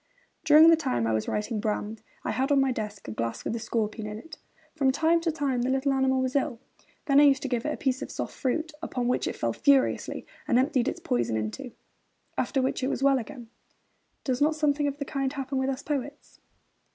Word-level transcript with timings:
During 0.43 0.71
the 0.71 0.75
time 0.75 1.05
I 1.05 1.13
was 1.13 1.27
writing 1.27 1.59
Brand, 1.59 2.01
I 2.23 2.31
had 2.31 2.51
on 2.51 2.59
my 2.59 2.71
desk 2.71 3.07
a 3.07 3.11
glass 3.11 3.45
with 3.45 3.55
a 3.55 3.59
scorpion 3.59 4.07
in 4.07 4.17
it. 4.17 4.39
From 4.75 4.91
time 4.91 5.21
to 5.21 5.31
time 5.31 5.61
the 5.61 5.69
little 5.69 5.93
animal 5.93 6.19
was 6.23 6.35
ill. 6.35 6.59
Then 7.05 7.19
I 7.19 7.23
used 7.25 7.43
to 7.43 7.47
give 7.47 7.67
it 7.67 7.71
a 7.71 7.77
piece 7.77 8.01
of 8.01 8.09
soft 8.09 8.33
fruit, 8.33 8.71
upon 8.81 9.07
which 9.07 9.27
it 9.27 9.35
fell 9.35 9.53
furiously 9.53 10.25
and 10.47 10.57
emptied 10.57 10.87
its 10.87 10.99
poison 11.01 11.37
into 11.37 11.65
it 11.67 11.77
after 12.35 12.63
which 12.63 12.81
it 12.81 12.87
was 12.87 13.03
well 13.03 13.19
again. 13.19 13.51
Does 14.23 14.41
not 14.41 14.55
something 14.55 14.87
of 14.87 14.97
the 14.97 15.05
kind 15.05 15.33
happen 15.33 15.59
with 15.59 15.69
us 15.69 15.83
poets? 15.83 16.39